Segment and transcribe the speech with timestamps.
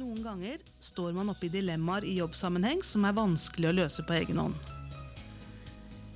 [0.00, 4.38] ganger står man oppe i dilemmaer i jobbsammenheng som er vanskelig å løse på egen
[4.38, 4.54] hånd.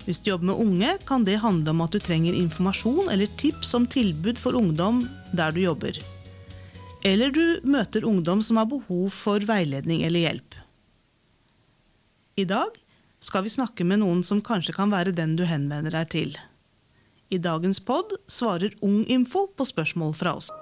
[0.04, 3.74] Hvis du jobber med unge, kan det handle om at du trenger informasjon eller tips
[3.74, 5.98] om tilbud for ungdom der du jobber.
[7.04, 10.58] Eller du møter ungdom som har behov for veiledning eller hjelp.
[12.36, 12.76] I dag
[13.20, 16.36] skal vi snakke med noen som kanskje kan være den du henvender deg til.
[17.32, 20.52] I dagens pod svarer Ung-info på spørsmål fra oss.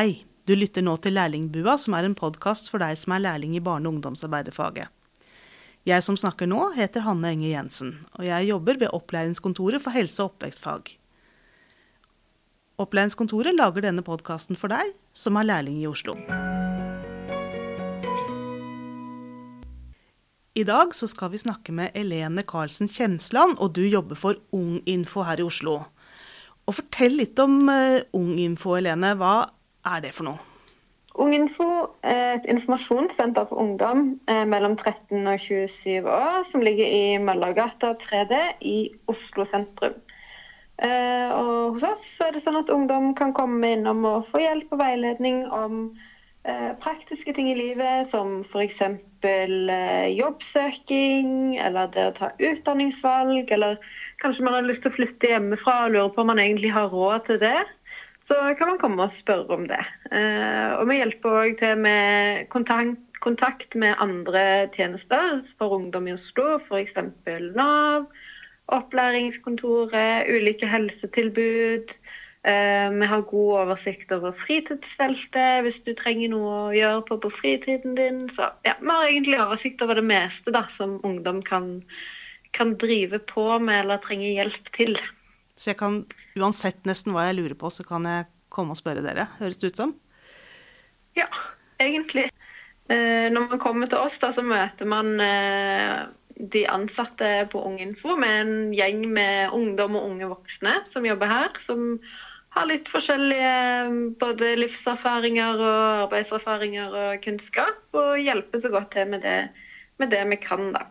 [0.00, 3.52] Hei, du lytter nå til Lærlingbua, som er en podkast for deg som er lærling
[3.58, 4.88] i barne- og ungdomsarbeiderfaget.
[5.84, 10.22] Jeg som snakker nå, heter Hanne Enge Jensen, og jeg jobber ved Opplæringskontoret for helse-
[10.22, 10.94] og oppvekstfag.
[12.80, 16.16] Opplæringskontoret lager denne podkasten for deg som er lærling i Oslo.
[20.56, 25.28] I dag så skal vi snakke med Elene Karlsen Kjemsland, og du jobber for Ung-info
[25.28, 25.82] her i Oslo.
[26.64, 29.16] Og Fortell litt om Unginfo, Ung-info, Elene.
[29.20, 30.50] Hva er det for noe?
[31.20, 31.66] Unginfo
[32.06, 37.96] er et informasjonssenter for ungdom eh, mellom 13 og 27 år, som ligger i Møllergata
[37.98, 38.76] 3D i
[39.10, 39.98] Oslo sentrum.
[40.80, 44.70] Eh, og hos oss er det sånn at ungdom kan komme innom og få hjelp
[44.72, 45.82] og veiledning om
[46.46, 48.80] eh, praktiske ting i livet, som f.eks.
[50.14, 53.76] Jobbsøking, eller det å ta utdanningsvalg, eller
[54.22, 56.88] kanskje man har lyst til å flytte hjemmefra og lurer på om man egentlig har
[56.94, 57.58] råd til det
[58.30, 59.80] så kan man komme og spørre om det.
[60.14, 66.60] Eh, og vi hjelper òg til med kontakt, med andre tjenester for ungdom i Oslo,
[66.62, 66.94] f.eks.
[67.58, 68.06] Nav,
[68.70, 71.90] opplæringskontoret, ulike helsetilbud.
[72.46, 77.34] Eh, vi har god oversikt over fritidsfeltet hvis du trenger noe å gjøre på på
[77.34, 78.28] fritiden din.
[78.30, 81.80] Så ja, vi har egentlig oversikt over det meste da, som ungdom kan,
[82.54, 84.94] kan drive på med eller trenger hjelp til.
[85.60, 86.04] Så jeg kan,
[86.40, 89.28] uansett nesten hva jeg lurer på, så kan jeg komme og spørre dere.
[89.36, 89.92] Høres det ut som?
[91.18, 91.28] Ja,
[91.82, 92.30] egentlig.
[92.88, 95.98] Eh, når man kommer til oss, da, så møter man eh,
[96.40, 101.52] de ansatte på Unginfo med en gjeng med ungdom og unge voksne som jobber her.
[101.60, 101.98] Som
[102.56, 107.84] har litt forskjellige både livserfaringer og arbeidserfaringer og kunnskap.
[107.92, 109.36] Og hjelper så godt til med det,
[110.00, 110.88] med det vi kan, da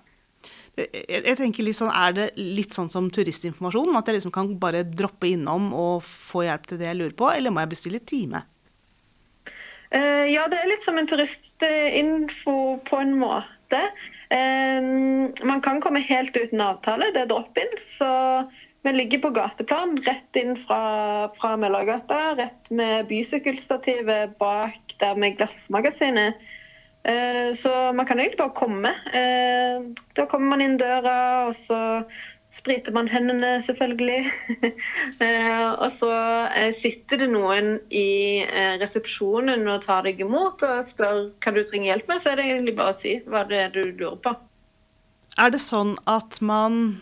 [0.87, 3.95] jeg tenker litt sånn, Er det litt sånn som turistinformasjon?
[3.97, 7.29] At jeg liksom kan bare droppe innom og få hjelp til det jeg lurer på,
[7.33, 8.43] eller må jeg bestille time?
[9.89, 13.81] Uh, ja, det er litt som en turistinfo på en måte.
[14.29, 17.73] Uh, man kan komme helt uten avtale, det er drop-in.
[17.97, 18.09] Så
[18.85, 20.83] vi ligger på gateplan, rett inn fra,
[21.41, 22.21] fra Møllergata.
[22.39, 26.37] Rett med bysykkelstativet bak der med Glassmagasinet.
[27.03, 28.89] Eh, så man kan egentlig bare komme.
[28.89, 29.81] Eh,
[30.15, 31.79] da kommer man inn døra, og så
[32.53, 34.19] spriter man hendene, selvfølgelig.
[35.19, 36.11] Eh, og så
[36.79, 38.45] sitter det noen i
[38.79, 42.45] resepsjonen og tar deg imot og spør hva du trenger hjelp med, så er det
[42.47, 44.33] egentlig bare å si hva det er du lurer på.
[45.39, 47.01] Er det sånn at man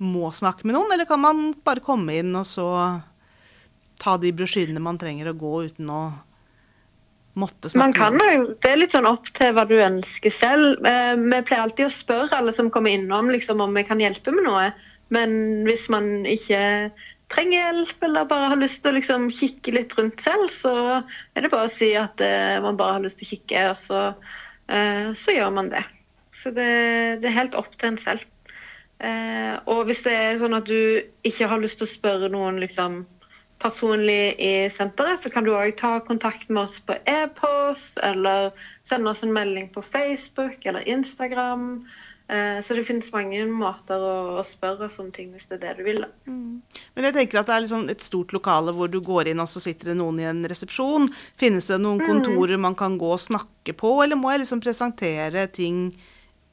[0.00, 2.68] må snakke med noen, eller kan man bare komme inn og så
[4.00, 6.00] ta de brosjyrene man trenger å gå uten å
[7.34, 10.84] måtte snakke Man kan jo, Det er litt sånn opp til hva du ønsker selv.
[10.86, 14.34] Eh, vi pleier alltid å spørre alle som kommer innom liksom, om vi kan hjelpe
[14.34, 14.68] med noe.
[15.14, 16.92] Men hvis man ikke
[17.32, 21.44] trenger hjelp eller bare har lyst til å liksom, kikke litt rundt selv, så er
[21.44, 24.02] det bare å si at uh, man bare har lyst til å kikke, og så,
[24.70, 25.82] uh, så gjør man det.
[26.42, 26.68] Så det,
[27.22, 28.24] det, er helt opp til en selv.
[29.68, 33.02] Og hvis det er sånn at du ikke har lyst til å spørre noen liksom,
[33.64, 38.52] personlig i senteret, så kan du òg ta kontakt med oss på e-post, eller
[38.88, 41.86] sende oss en melding på Facebook eller Instagram.
[42.28, 45.72] Eh, så det finnes mange måter å, spørre oss om ting hvis det er det
[45.80, 46.06] du vil.
[46.24, 46.62] Mm.
[46.96, 49.50] Men jeg tenker at det er liksom et stort lokale hvor du går inn og
[49.50, 51.10] så sitter det noen i en resepsjon.
[51.40, 52.06] Finnes det noen mm.
[52.08, 55.90] kontorer man kan gå og snakke på, eller må jeg liksom presentere ting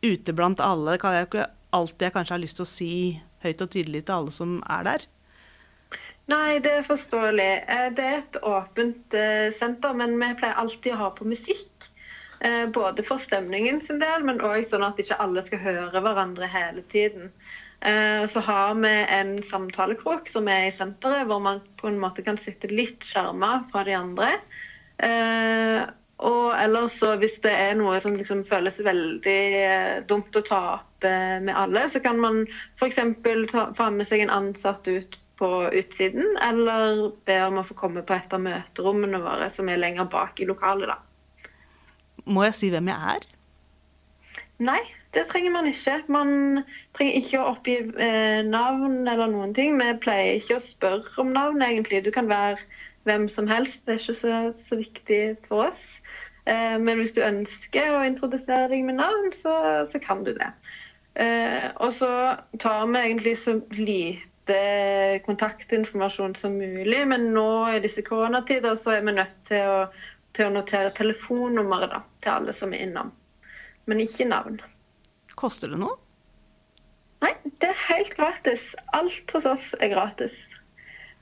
[0.03, 0.97] ute blant alle?
[0.97, 2.93] Det kan jeg ikke alltid jeg kanskje har lyst til å si
[3.45, 5.09] høyt og tydelig til alle som er der.
[6.29, 7.49] Nei, det er forståelig.
[7.67, 11.87] Eh, det er et åpent eh, senter, men vi pleier alltid å ha på musikk.
[12.41, 16.49] Eh, både for stemningen sin del, men òg sånn at ikke alle skal høre hverandre
[16.51, 17.31] hele tiden.
[17.81, 22.37] Så har vi en samtalekrok som er i senteret, hvor man på en måte kan
[22.37, 24.27] sitte litt skjerma fra de andre.
[26.21, 29.39] Og ellers så hvis det er noe som liksom føles veldig
[30.05, 31.09] dumt å ta opp
[31.41, 32.43] med alle, så kan man
[32.77, 33.01] f.eks.
[33.81, 35.49] få med seg en ansatt ut på
[35.81, 40.09] utsiden, eller be om å få komme på et av møterommene våre som er lenger
[40.13, 40.93] bak i lokalet.
[40.93, 41.51] da.
[42.29, 43.29] Må jeg si hvem jeg er?
[44.61, 44.81] Nei,
[45.15, 45.95] det trenger man ikke.
[46.13, 46.33] Man
[46.93, 49.79] trenger ikke å oppgi eh, navn eller noen ting.
[49.81, 52.03] Vi pleier ikke å spørre om navn, egentlig.
[52.05, 52.59] Du kan være
[53.09, 53.81] hvem som helst.
[53.87, 54.35] Det er ikke så,
[54.69, 55.81] så viktig for oss.
[56.45, 59.55] Eh, men hvis du ønsker å introdusere deg med navn, så,
[59.89, 60.51] så kan du det.
[61.17, 62.11] Eh, og så
[62.61, 64.30] tar vi egentlig så lite
[65.25, 69.79] kontaktinformasjon som mulig, men nå i disse koronatider så er vi nødt til å,
[70.35, 73.11] til å notere telefonnummeret da, til alle som er innom.
[73.89, 74.61] Men ikke navn.
[75.39, 75.97] Koster det noe?
[77.21, 78.71] Nei, det er helt gratis.
[78.97, 80.35] Alt hos oss er gratis.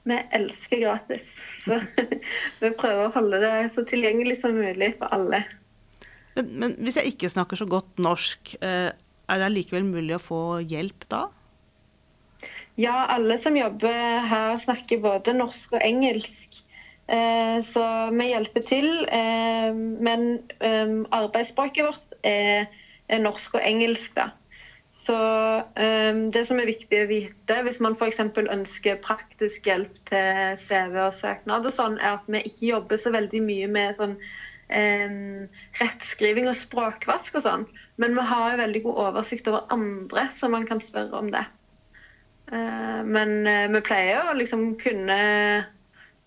[0.07, 1.25] Vi elsker gratis.
[1.65, 1.79] Så
[2.61, 5.43] vi prøver å holde det så tilgjengelig som mulig for alle.
[6.37, 8.91] Men, men hvis jeg ikke snakker så godt norsk, eh,
[9.29, 11.27] er det likevel mulig å få hjelp da?
[12.79, 16.61] Ja, alle som jobber her snakker både norsk og engelsk.
[17.09, 18.89] Eh, så vi hjelper til.
[19.11, 20.27] Eh, men
[20.61, 22.69] arbeidsspråket vårt er
[23.19, 24.29] norsk og engelsk, da.
[25.09, 25.15] Så
[26.29, 28.19] det som er viktig å vite hvis man f.eks.
[28.21, 33.09] ønsker praktisk hjelp til CV og søknad, og sånn, er at vi ikke jobber så
[33.15, 34.13] veldig mye med sånn
[35.79, 37.65] rettskriving og språkvask og sånn.
[37.97, 41.47] Men vi har jo veldig god oversikt over andre, som man kan spørre om det.
[42.51, 45.19] Eh, men eh, vi pleier å liksom kunne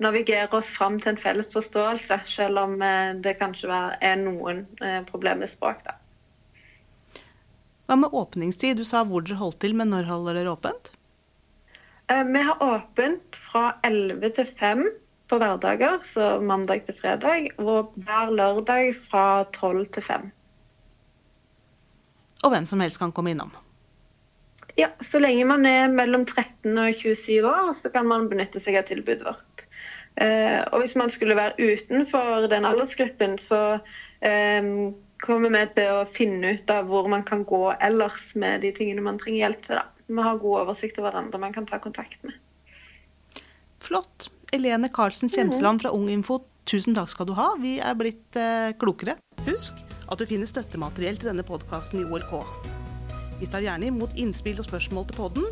[0.02, 4.64] navigere oss fram til en felles forståelse, selv om eh, det kanskje er noen
[5.10, 5.82] problemer med språk.
[5.86, 5.98] da.
[7.90, 8.78] Hva med åpningstid?
[8.78, 10.92] Du sa hvor dere holdt til, men når holder dere åpent?
[12.12, 14.82] Vi har åpent fra 11 til 5
[15.30, 20.26] på hverdager, så mandag til fredag, og hver lørdag fra 12 til 5.
[22.42, 23.54] Og hvem som helst kan komme innom?
[24.78, 28.78] Ja, så lenge man er mellom 13 og 27 år, så kan man benytte seg
[28.80, 29.66] av tilbudet vårt.
[30.20, 33.62] Eh, og hvis man skulle være utenfor den aldersgruppen, så
[34.24, 34.70] eh,
[35.22, 39.04] kommer vi til å finne ut av hvor man kan gå ellers med de tingene
[39.04, 39.80] man trenger hjelp til.
[39.80, 40.06] Da.
[40.12, 42.36] Vi har god oversikt over hverandre man kan ta kontakt med.
[43.82, 44.30] Flott.
[44.52, 47.54] Elene Karlsen Kjemsland fra Unginfo, tusen takk skal du ha.
[47.60, 49.16] Vi er blitt eh, klokere.
[49.48, 49.80] Husk
[50.12, 52.36] at du finner støttemateriell til denne podkasten i OLK.
[53.42, 55.46] Vi tar gjerne imot innspill og spørsmål til podden,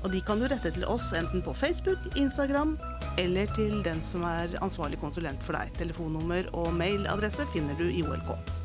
[0.00, 2.72] og de kan du rette til oss enten på Facebook, Instagram
[3.20, 5.76] eller til den som er ansvarlig konsulent for deg.
[5.76, 8.63] Telefonnummer og mailadresse finner du i OLK.